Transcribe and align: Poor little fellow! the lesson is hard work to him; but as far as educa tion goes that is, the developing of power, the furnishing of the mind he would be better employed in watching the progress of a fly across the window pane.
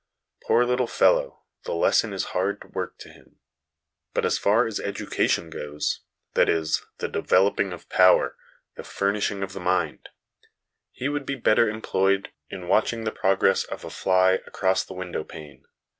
Poor 0.47 0.65
little 0.65 0.87
fellow! 0.87 1.43
the 1.65 1.75
lesson 1.75 2.11
is 2.11 2.23
hard 2.33 2.73
work 2.73 2.97
to 2.97 3.09
him; 3.09 3.35
but 4.15 4.25
as 4.25 4.39
far 4.39 4.65
as 4.65 4.79
educa 4.79 5.29
tion 5.29 5.51
goes 5.51 5.99
that 6.33 6.49
is, 6.49 6.83
the 6.97 7.07
developing 7.07 7.71
of 7.71 7.87
power, 7.87 8.35
the 8.75 8.83
furnishing 8.83 9.43
of 9.43 9.53
the 9.53 9.59
mind 9.59 10.09
he 10.91 11.07
would 11.07 11.23
be 11.27 11.35
better 11.35 11.69
employed 11.69 12.31
in 12.49 12.67
watching 12.67 13.03
the 13.03 13.11
progress 13.11 13.63
of 13.65 13.85
a 13.85 13.91
fly 13.91 14.39
across 14.47 14.83
the 14.83 14.95
window 14.95 15.23
pane. 15.23 15.65